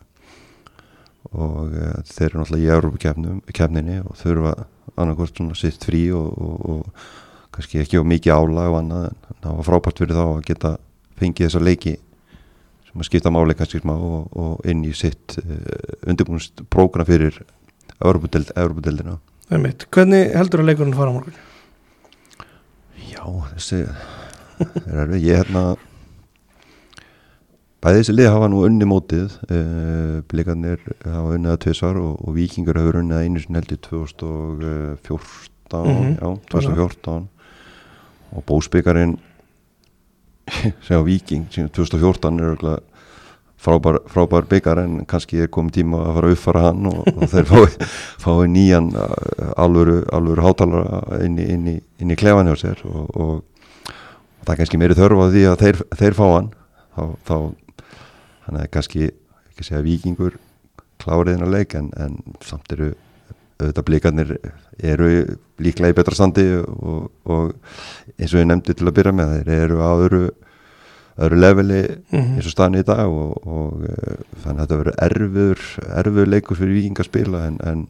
[1.29, 4.55] Og e, þeir eru náttúrulega í Európa-kefninni og þurfa
[4.99, 7.09] annarkort svona sitt frí og, og
[7.55, 10.75] kannski ekki á mikið álag og annað en það var frábært fyrir þá að geta
[11.19, 11.95] fengið þessa leiki
[12.89, 13.33] sem að skipta
[13.83, 17.43] smá og, og inn í sitt uh, undirbúinust prógram fyrir
[17.99, 19.19] Európa-deldina.
[19.95, 21.37] Hvernig heldur að leikurinn fara morgun?
[23.09, 23.25] Já,
[23.55, 25.65] þessi er erfið, ég hérna
[27.83, 32.37] bæði þessi lið hafa nú unni mótið uh, blikarnir hafa unnið að tvisvar og, og
[32.37, 37.29] vikingur hafa unnið að einu sinni held í 2014 Mhm, já, 2014
[38.33, 39.19] og bósbyggarinn
[40.49, 42.81] á viking sem 2014 er örugglega
[43.59, 47.31] frábær, frábær byggar en kannski er komið tíma að fara að uppfara hann og, og
[47.33, 47.89] þeir fái,
[48.25, 52.85] fái nýjan uh, alvöru, alvöru hátalara inn í, inn í, inn í klefan hjá sér
[52.89, 53.33] og, og,
[53.89, 56.53] og það er kannski meiri þörf á því að þeir, þeir fá hann.
[56.99, 57.37] Þá, þá
[58.47, 60.39] hann er kannski ekki segja vikingur
[61.03, 62.93] klárið hennar leik en, en samt eru
[63.59, 64.29] auðvitað blikarnir
[64.87, 65.09] eru
[65.59, 67.55] líklega í betra standi og, og
[68.19, 70.21] eins og ég nefndi til að byrja með þeir eru á öðru
[71.19, 71.81] öðru leveli
[72.13, 72.37] Mhm.
[72.39, 75.65] eins og staðan í dag og, og uh, þannig að þetta verður erfiður
[76.03, 77.87] erfiður leikur fyrir viking að spila en, en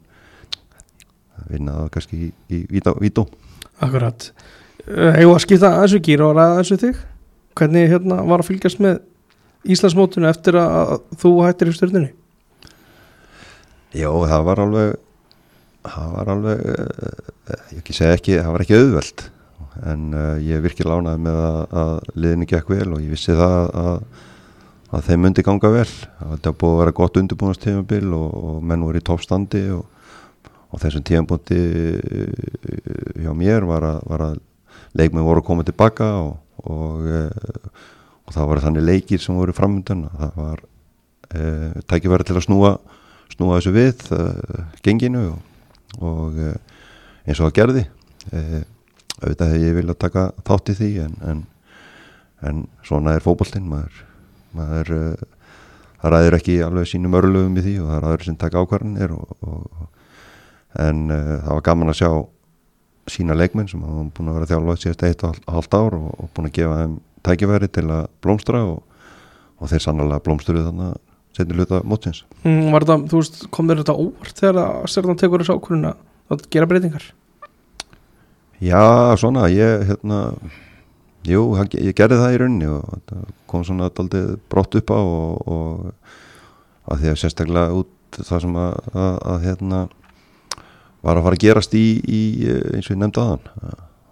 [1.49, 2.63] vinna það kannski í, í
[2.99, 3.27] vító.
[3.79, 4.31] Akkurat.
[4.89, 6.97] Hefur að skipta þessu gýr og ræða þessu þig?
[7.59, 8.99] Hvernig hérna var að fylgjast með
[9.69, 12.09] Íslandsmótinu eftir að þú hættir í stjórnunni?
[13.93, 14.97] Já, það var alveg
[15.93, 19.25] það var alveg uh, ég segja ekki, það var ekki auðveld
[19.89, 23.69] en uh, ég virkilega lánaði með að, að liðinu gekk vel og ég vissi það
[23.83, 24.01] að,
[24.89, 25.87] að þeim myndi ganga vel.
[26.19, 29.85] Þetta búið að vera gott undirbúinast tímabil og, og menn voru í toppstandi og,
[30.69, 31.61] og þessum tímabundi
[33.23, 34.37] hjá mér var að, var að
[34.97, 37.09] leikmenn voru að koma tilbaka og, og,
[38.29, 42.73] það var þannig leikir sem voru framöndan það var uh, tækifæri til að snúa
[43.33, 45.39] snúa þessu við uh, genginu og,
[45.97, 46.53] og uh,
[47.25, 48.61] eins og það gerði uh,
[49.19, 51.43] auðvitað hefði ég vilja taka þátt í því en, en,
[52.45, 53.67] en svona er fótboltinn.
[53.67, 54.01] Maður,
[54.55, 55.27] maður uh,
[55.99, 59.15] það ræður ekki alveg sínum örlöfum í því og það aðra sem taka ákvarðanir
[60.79, 62.11] en það var gaman að sjá
[63.09, 66.29] sína leikmenn sem hafa búin að vera þjálfað síðast eitt og halvt ár og, og
[66.35, 68.83] búin að gefa þeim tækifæri til að blómstra og,
[69.59, 70.99] og þeir sannlega blómstruðu þannig
[71.37, 75.41] setja hluta mótsins Mm, þetta, þú veist, kom þér þetta óvart þegar að Sertan tekur
[75.43, 75.93] þessu ákvörðuna
[76.31, 77.03] að gera breytingar?
[78.59, 80.19] Já, svona, ég hérna,
[81.27, 83.13] jú, hann- ég gerði það í rauninni og
[83.47, 85.93] kom svona daldið brott upp á og, og
[86.91, 89.79] að því að sérstaklega út það sem að, að, að hérna
[91.03, 92.21] var að fara að gerast í, í
[92.75, 93.45] eins og ég nefndi aðan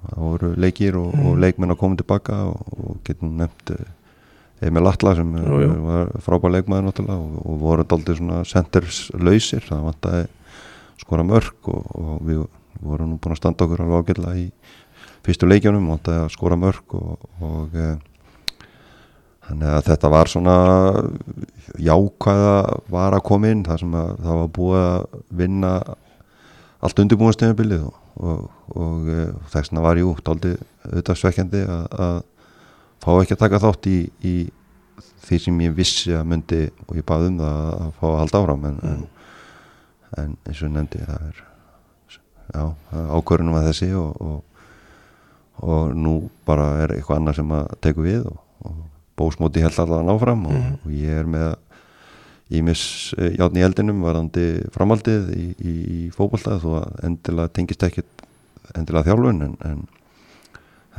[0.07, 1.41] það voru leikir og, og Mm.
[1.43, 3.73] leikmenn að koma tilbaka og, og getum nefnt
[4.61, 5.71] eh, Emil Atla sem Jú, jú.
[5.85, 10.25] var frábær leikmaður náttúrulega og, og voru daldið svona centers lausir, það vantaði
[11.01, 12.43] skora mörg og, og við
[12.81, 14.47] vorum nú búin að standa okkur alveg ágætlega í
[15.25, 17.87] fyrstu leikjunum, vantaði að skora mörg og, og e,
[19.47, 20.57] þannig að þetta var svona
[21.83, 22.57] jákvæða
[22.93, 25.73] var að koma inn þar sem að það var búið að vinna
[26.77, 32.19] allt undirbúin stegumbilið og, og, og e, þess vegna var jú daldið auðvitað svekkjandi að
[33.03, 34.35] fá ekki að taka þátt í, í
[35.27, 38.41] því sem ég vissi að myndi og ég baði um það að fá að halda
[38.41, 39.05] áfram en, en,
[40.23, 41.43] en eins og ég nefndi það er
[43.17, 44.67] ákvörðunum að þessi og, og,
[45.67, 46.13] og nú
[46.47, 48.37] bara er eitthvað annað sem að teku við og,
[48.69, 48.77] og
[49.19, 50.77] bósmóti held allavega áfram og, Mhm.
[50.85, 51.55] og ég er með
[52.57, 52.81] ímis
[53.35, 58.23] játn í eldinum varandi framaldið í, í, í fótbolta þó að endilega tengist ekkit
[58.77, 59.81] endilega þjálfun en, en,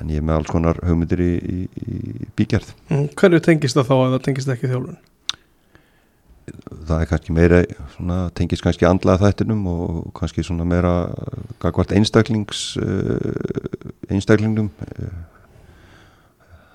[0.01, 3.89] en ég er með alls konar hugmyndir í, í, í bígerð Mm, hverju tengist það
[3.91, 4.99] þá að það tengist ekki þjálfun?
[6.89, 7.59] það er kannski meira
[7.93, 10.93] svona, tengist kannski andlaða þættinum og kannski svona meira
[11.61, 13.19] gagvart einstaklings uh,
[14.09, 15.19] einstaklingum uh,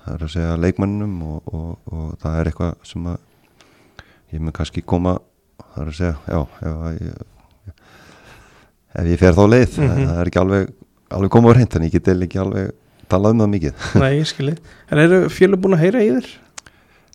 [0.04, 3.18] það er að segja leikmannum og, og, og það er eitthvað sem að
[4.36, 5.16] ég mun kannski koma
[5.74, 7.74] það er að segja, já ef, ég,
[9.02, 10.06] ef ég fer þá leið Mhm.
[10.06, 10.72] það er ekki alveg,
[11.18, 12.70] alveg koma á reynd en ég get ekki alveg
[13.10, 14.56] talað um það mikið Nei, ég skilji.
[14.90, 16.32] En eru fjölu búin að heyra í þér?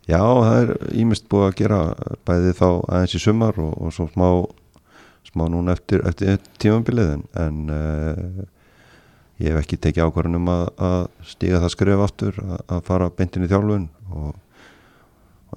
[0.09, 0.71] Já, það er
[1.03, 1.79] ímest búið að gera
[2.25, 4.27] bæði þá aðeins í sumar og, og svo smá,
[5.29, 8.45] smá núna eftir, eftir tímambilið en, uh,
[9.39, 13.11] ég hef ekki tekið ákvarðan um að, að stíga það skref aftur að, að fara
[13.13, 14.37] beintin í þjálfun og, og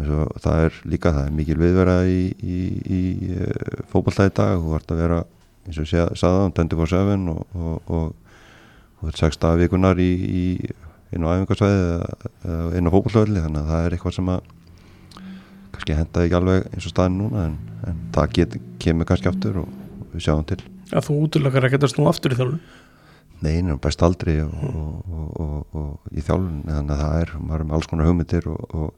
[0.01, 3.01] og það er líka það er mikil viðvera í, í, í
[3.37, 5.19] uh, fótballtæði dag þú vart að vera
[5.67, 8.15] eins og ég sagði það 24-7 og, og,
[9.03, 10.45] og, þú ert 6 dagar vikunar í, í
[11.13, 11.87] inn á æfingarsvæði
[12.49, 14.53] eða á fókbaltöðli þannig að það er eitthvað sem að
[15.73, 19.59] kannski henda ekki alveg eins og staðin núna en, en það get, kemur kannski aftur
[19.65, 20.63] og, og við sjáum til
[20.93, 22.63] Að þú útlökar að geta snú aftur í þjálfun?
[23.43, 24.57] Nei, hann er best aldrei og,
[25.11, 28.93] og, og, í þjálfun þannig að það er, maður er með alls konar hugmyndir og,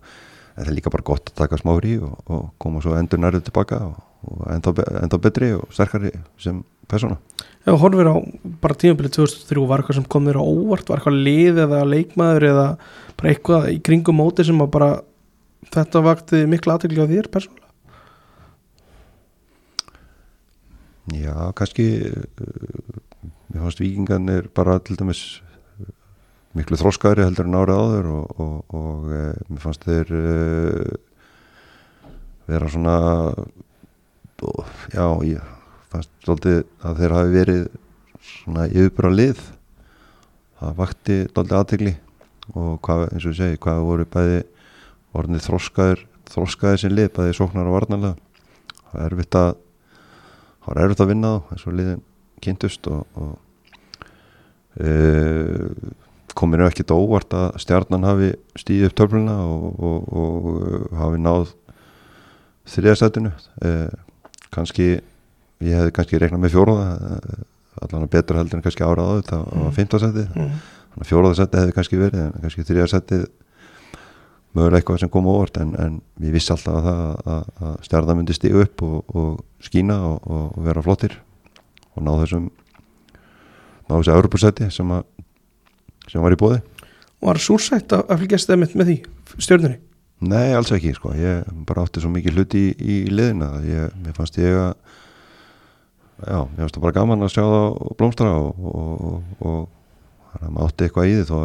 [0.55, 3.47] það er líka bara gott að taka smá frí og, og koma svo endur nærið
[3.49, 4.03] tilbaka og,
[4.55, 7.19] ennþá betri og sterkari sem persóna.
[7.65, 8.17] Já, horfir á
[8.61, 12.49] bara tímabilið 2003 var eitthvað sem kom þér á óvart, var eitthvað lið eða leikmaður
[12.51, 12.67] eða
[13.17, 14.91] bara eitthvað í kringum móti sem að bara
[15.73, 17.65] þetta vakti mikla aðtökli á þér persónulega?
[21.13, 23.01] Já, kannski uh,
[23.53, 25.25] mér fannst vikingarnir bara til dæmis
[25.81, 25.89] uh,
[26.57, 30.23] miklu þróskaðri heldur en árið áður og, og, og e, mér fannst þeir e,
[32.49, 32.97] vera svona
[34.45, 35.54] og, já, ég
[35.95, 37.63] fannst svolítið að þeir hafi verið
[38.25, 39.45] svona yfirbúra lið.
[40.61, 41.95] Það vakti svolítið aðtegli
[42.55, 44.43] og hvað, eins og ég segi, hvað voru bæði
[45.15, 48.17] orðinni þróskaður þróskaði sem lið, bæði sóknar og varnalega
[48.91, 49.51] það er erfitt að
[50.65, 52.05] það var erfitt að vinna þá eins og liðin
[52.45, 53.33] kynntust og, og
[54.81, 54.95] e,
[56.35, 61.53] komir nú ekkit óvart að stjarnan hafi stíðið upp törfluna og, og, og hafi náð
[62.75, 63.75] þriðastættinu e,
[64.55, 64.89] kannski
[65.63, 66.89] ég hefði kannski reiknað með fjóruða
[67.85, 69.71] allan betur heldur en kannski árað á þetta á Mm.
[69.75, 70.51] fymtasætti mm.
[70.95, 73.21] þannig að fjóruðasætti hefði kannski verið en kannski þriðastætti
[74.55, 78.19] mögulega eitthvað sem kom óvart en, en ég vissi alltaf að það að, að stjarnan
[78.21, 81.17] myndi stíga upp og, og skína og, og vera flottir
[81.95, 82.51] og ná þessum
[83.89, 84.95] ná þessu Europasætti sem,
[86.11, 86.63] sem var í bóði
[87.25, 88.97] Var súrsætt að, að fylgjast þeim með því
[89.41, 89.79] stjórnunni?
[90.25, 94.15] Nei, alls ekki sko, ég bara átti svo mikið hluti í, í liðina ég, mér
[94.17, 94.77] fannst ég að
[96.23, 99.63] já, mér fannst það bara gaman að sjá það blómstra og, og, og, og
[100.35, 101.37] þannig að maður átti eitthvað í því þó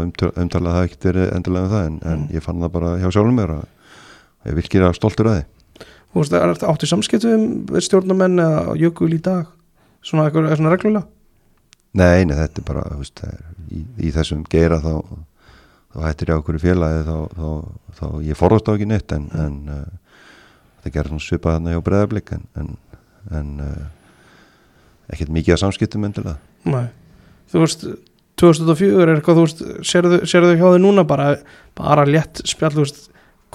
[0.43, 2.34] umtalað það ekkert verið endilega um það en, en Mm.
[2.36, 3.63] ég fann það bara hjá sjálfum mér að
[4.49, 5.47] ég virkilega stoltur að því
[6.10, 9.45] Þú veist, er þetta áttu samskiptum við stjórnumenn eða jökul í dag?
[10.01, 11.05] Svona, eitthvað, svona reglulega?
[11.99, 13.43] Nei, nei, þetta er bara veist, það er,
[13.77, 14.95] í, í þessum geira þá,
[15.93, 17.47] þá hættir ég á okkur félagi þá, þá,
[17.99, 19.86] þá ég forðast á ekki neitt en, en uh,
[20.82, 22.73] það gerir svona svipað þarna hjá breðablík en, en,
[23.41, 23.88] en uh,
[25.13, 26.38] ekkert mikið að samskiptum endilega
[26.69, 26.88] Nei.
[27.50, 27.86] Þú veist,
[28.39, 31.30] 2004 er eitthvað, þú veist, sérðu, sérðu hjá þig núna bara,
[31.80, 33.00] bara létt spjall, þú veist,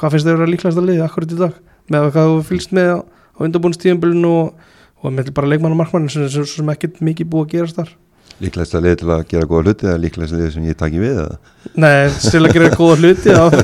[0.00, 1.58] hvað finnst þér að vera líklegast að liði akkurat í dag?
[1.92, 2.98] Með hvað þú fylgst með á,
[3.44, 4.70] undanbúinstíðanbylun og,
[5.04, 7.92] og með bara leikmann og markmann sem, sem, sem ekkert mikið búið að gerast þar?
[8.42, 10.98] Líklegast að liði til að gera góða hluti eða líklegast að liði sem ég taki
[10.98, 11.36] við eða?
[11.78, 11.92] Nei,
[12.24, 13.54] til að gera góða hluti og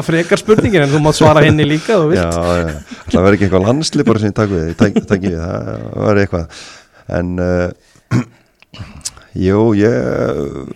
[0.08, 2.24] frekar spurningin en þú mátt svara henni líka þú Já, vilt.
[2.26, 5.44] já, það verður ekki eitthvað landsli bara sem ég taki við, ég taki, taki við
[5.44, 5.70] það
[6.08, 6.58] var eitthvað
[7.08, 7.70] en uh,
[9.46, 10.66] jú, ég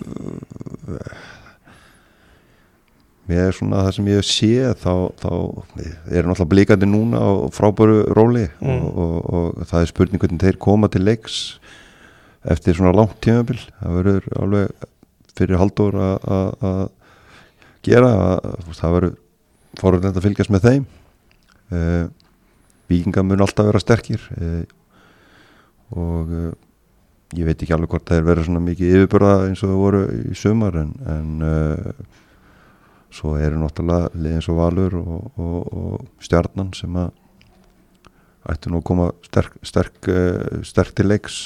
[3.30, 5.32] mér er svona það sem ég sé þá, þá
[6.10, 8.80] er náttúrulega blíkandi núna á frábæru róli Mm.
[8.80, 9.18] og, og,
[9.60, 11.36] og það er spurning hvernig þeir koma til leiks
[12.50, 13.58] eftir svona langt tímabil.
[13.80, 14.86] Það verður alveg
[15.36, 16.88] fyrir haldur að
[17.86, 18.48] gera að,
[18.80, 19.14] það verður
[19.80, 20.86] fórhundilegt að fylgjast með þeim.
[21.70, 22.06] Uh,
[22.90, 24.24] vikingar mun alltaf vera sterkir.
[24.34, 24.64] Uh,
[25.96, 26.50] og uh,
[27.38, 30.02] ég veit ekki alveg hvort það er verið svona mikið yfirbörða eins og það voru
[30.30, 32.18] í sumar en, en uh,
[33.14, 37.12] svo eru náttúrulega liðin svo valur og, og, og stjarnan sem að
[38.50, 41.38] ættu nú að koma sterk, sterk, uh, sterk til leiks.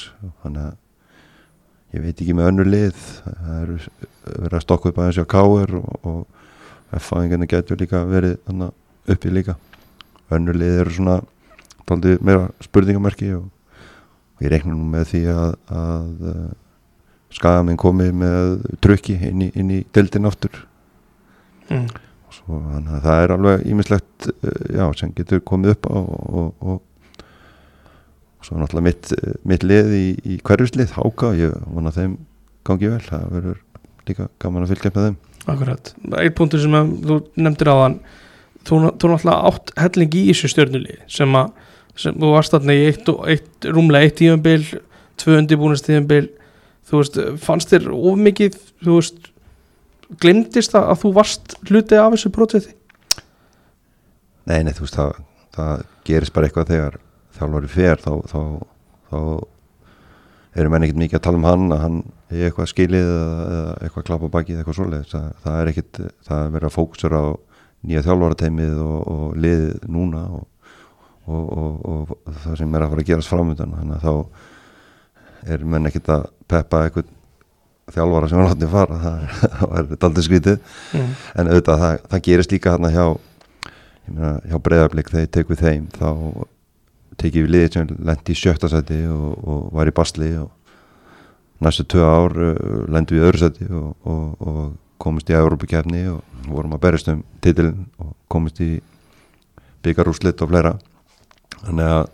[0.43, 3.03] Þannig að ég veit ekki með önnur lið.
[3.25, 3.77] Það eru
[4.25, 8.69] verið að stokka upp aðeins hjá Káir og, og F-fæðingarnir getur líka verið þarna
[9.11, 9.57] uppi líka.
[10.33, 11.19] Önnur lið eru svona
[11.85, 13.49] tóldi meira spurningamerki og,
[14.35, 16.47] og ég reikna nú með því að, að uh,
[17.35, 20.65] skagamenn komi með trukki inn í, inn í deildin aftur.
[21.65, 21.87] Mm.
[22.29, 24.27] og svo að það er alveg ímislegt
[24.69, 27.23] já, sem getur komið upp á og, og, og,
[28.37, 32.19] og svo náttúrulega mitt, eh, mitt lið í, í hverjuslið, Háka, ég vona þeim
[32.65, 33.63] gangi vel, það verður
[34.05, 35.17] líka gaman að fylgja með þeim.
[35.45, 37.97] Akkurat, eitt punktur sem þú nefndir á þann
[38.65, 41.51] þú, þú náttúrulega átt helling í þessu stjörnuli sem að
[41.99, 44.59] sem, þú varst þarna í eitt, eitt, rúmlega eitt tíðanbil
[45.21, 46.25] tvö undirbúinastíðanbil
[46.85, 49.31] þú veist, fannst þér of mikið þú veist,
[50.21, 52.75] glimtist það að þú varst hluti af þessu prótiði
[54.45, 55.19] Nei, nei, þú veist, það,
[55.55, 56.97] það gerist bara eitthvað þegar
[57.35, 58.41] þjálfari fer þá, þá,
[59.09, 59.19] þá
[60.55, 61.97] eru menn ekkert mikið að tala um hann að hann
[62.31, 66.43] er eitthvað skilið eða, eitthvað klapp á bakið eitthvað svoleið það, það er ekkert, það
[66.43, 67.25] er verið að fókusur á
[67.85, 70.45] nýja þjálfarateimið og, og liðið núna og,
[71.25, 75.69] og, og, og það sem er að fara að gerast framöndan þannig að þá er
[75.73, 77.13] menn ekkert að peppa eitthvað
[77.93, 78.99] þjálfara sem er látið fara.
[79.59, 80.59] Það er, daldið skrítið.
[80.97, 81.09] Mm.
[81.37, 83.05] en auðvitað það, það gerist líka hérna hjá
[84.07, 86.09] meina, hjá breyðarblik þegar ég tek við þeim þá
[87.21, 90.49] tekið við liðið sem lendi í sjötta seti og, og var í basli og
[91.63, 94.59] næstu tvö ár uh, lendi við öðru seti og, og, og
[95.01, 98.73] komist í Európa-kefni og vorum að berjast um titilin og komist í
[99.85, 100.75] byggarúslit og fleira
[101.65, 102.05] þannig að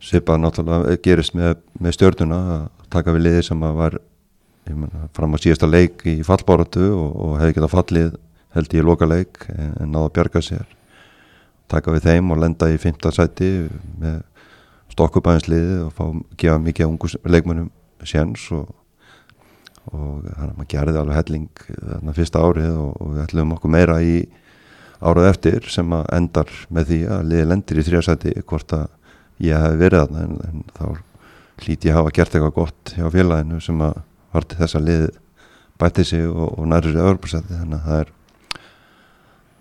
[0.00, 3.98] svipað náttúrulega gerist með, með stjörnuna að taka við liði sem var
[4.70, 8.10] mena, fram á síðasta leik í fallbáratu og, og hefði getað fallið
[8.56, 10.66] held ég loka leik en, en náða að bjarga sér.
[11.70, 13.50] Taka við þeim og lenda í fymta sæti
[14.00, 14.22] með
[14.90, 16.04] stokkubæðinsliði og fá,
[16.40, 17.70] gefa mikið ungu leikmönnum
[18.06, 18.72] séns og,
[19.92, 23.74] og þannig að maður gerði alveg helling þarna fyrsta árið og, og við ætlum okkur
[23.76, 24.16] meira í
[25.00, 28.86] árað eftir sem að endar með því að liði lendir í þrjásæti hvort að
[29.40, 30.86] ég hef verið þarna en, en þá
[31.64, 35.10] hlíti ég hafa gert eitthvað gott hjá félaginu sem að var til þess að liði
[35.80, 38.12] bæti sig og, og nærður í öðrubarsæti þannig að það er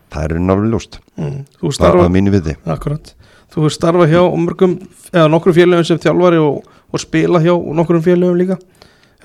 [0.09, 0.99] það er náttúrulega ljóst.
[1.19, 1.39] Mm.
[1.75, 2.55] Starfa, að mínu viti.
[2.69, 3.13] Akkurat.
[3.49, 4.75] Þú hefur starfað hjá mörgum
[5.11, 8.59] eða nokkrum félögum sem þjálfari og, og spila hjá nokkrum félögum líka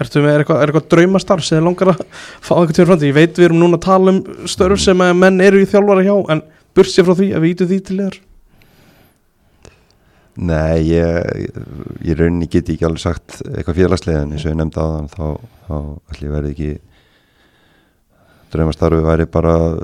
[0.03, 2.01] Ertu með, er eitthvað, er eitthvað draumastarf sem þið langar að
[2.43, 3.11] fá eitthvað til framtíð?
[3.13, 6.17] Ég veit við erum núna að tala um störf sem menn eru í þjálfari hjá
[6.35, 6.43] en
[6.75, 8.17] bursið frá því að við ítum því til þér
[10.35, 11.53] Nei, ég,
[12.03, 15.13] ég rauninni geti ekki alveg sagt eitthvað félagslega en eins og ég nefndi á þann
[15.13, 15.27] þá,
[15.69, 15.77] þá
[16.11, 16.73] ætlum ég verði ekki
[18.55, 19.79] draumastarfi væri bara að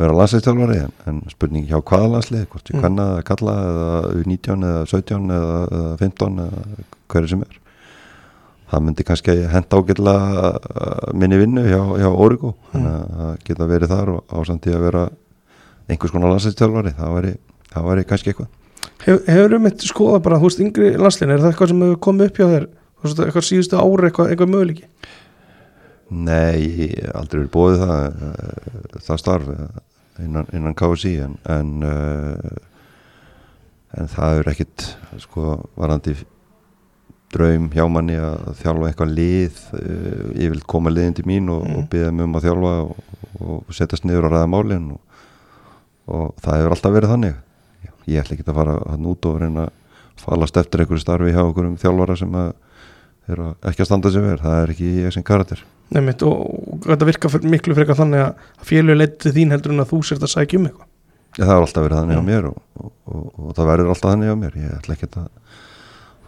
[0.00, 2.82] vera landsleistjálfari en, en spurning hjá hvaða landslið hvort ég Mm.
[2.82, 7.58] kanna að kalla eða U19 eða 17 eða, eða 15 eða hverju sem er
[8.70, 12.54] það myndi kannski henda ágætlega minni vinnu hjá, hjá Origo.
[12.72, 15.04] Þannig að það geta verið þar og ásamt í að vera
[15.90, 17.32] einhvers konar landsleistjálfari það væri,
[17.72, 18.50] það væri kannski eitthvað.
[19.00, 22.00] Hef, Hefur um eitt skoða bara, þú veist, yngri landslinn er það eitthvað sem hefur
[22.06, 22.68] komið upp hjá þér?
[23.00, 24.88] Eitthvað síðustu ári, eitthvað, eitthvað möguleiki?
[26.10, 29.68] Nei, aldrei verið bóðið það eh, það starf eh,
[30.24, 32.50] innan, innan KSI en en, uh,
[33.96, 34.86] en það er ekkit
[35.22, 36.16] sko varandi
[37.30, 41.62] draum hjá manni að þjálfa eitthvað lið uh, ég vil koma liðin til mín og,
[41.66, 41.76] Mm.
[41.78, 42.96] og byggja mig um að þjálfa og,
[43.40, 45.00] og setjast niður og ræða málin og,
[46.10, 47.36] og það hefur alltaf verið þannig.
[48.10, 49.76] Ég ætla ekki að fara hann út og reyna að
[50.20, 52.50] falast eftir einhverju starfi hjá einhverjum þjálfara sem að
[53.30, 55.60] er ekki að standa sig verð, það er ekki ég sem karakter.
[55.94, 56.40] Nefnt, og,
[56.74, 60.00] og þetta virka miklu frekar þannig að að félög leiti þín heldur en að þú
[60.08, 60.88] sért að sækja um eitthvað.
[61.38, 64.10] Já, það er alltaf verið þannig á mér og, og, og, og það verður alltaf
[64.10, 64.56] þannig á mér.
[64.58, 65.28] Ég ætla ekki að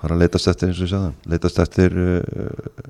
[0.02, 2.86] fara að leitast eftir eins og ég sagði, leitast eftir uh,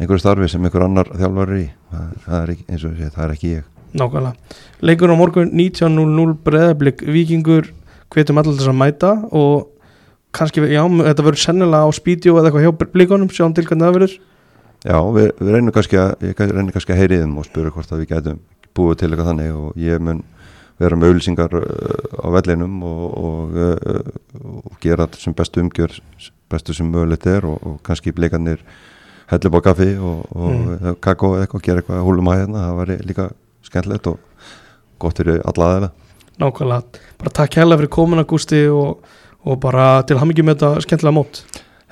[0.00, 3.14] einhverju starfi sem einhver annar þjálfari í, það, það er ekki eins og ég segi,
[3.16, 3.68] það er ekki ég.
[3.92, 4.58] Nákvæmlega.
[4.88, 7.68] Leikur á morgun 19.00 breðablik vikingur
[8.12, 9.68] hvetum allir þess að mæta og
[10.36, 13.96] kannski, já, þetta verður sennilega á spídjó eða eitthvað hjá blikunum, sjáum til hvernig það
[13.98, 14.14] verður.
[14.82, 17.92] Já, við, við reynum kannski að ég reynum kannski að heyri þeim og spura hvort
[17.92, 18.40] að við gætum
[18.72, 20.22] búið til eitthvað þannig og ég mun
[20.82, 25.98] vera með auðlýsingar uh, á vellinum og, og, uh, og gera þetta sem bestu umgjör
[26.52, 28.60] bestu sem mögulegt er og, og kannski blikarnir
[29.32, 30.96] hellum á kaffi og, og Mm.
[31.00, 33.28] kakó eða eitthvað, gera eitthvað húlum að hérna, það væri líka
[33.64, 34.18] skemmtilegt og
[35.00, 35.90] gott fyrir alla aðeina
[36.42, 39.02] Nákvæmlega, bara takk hérlega fyrir komuna Gústi og,
[39.44, 41.42] og bara til hamingi með þetta skemmtilega mót.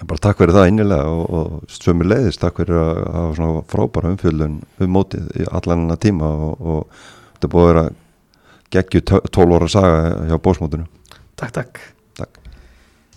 [0.00, 3.64] En bara takk fyrir það innilega og, og sömur leiðist, takk fyrir að hafa svona
[3.70, 7.02] frábæra umfjöldun um mótið í allan hennar tíma og, og
[7.36, 7.84] þetta búið að vera
[8.70, 10.86] geggju 12 ára saga hjá bósmótinu.
[11.34, 11.80] Takk, takk
[12.14, 12.49] Takk.